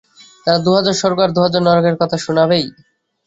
[0.45, 2.65] তারা দু-হাজার স্বর্গ আর দু-হাজার নরকের কথা শোনাবেই।